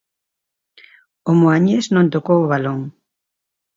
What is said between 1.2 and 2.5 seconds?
O moañés non tocou o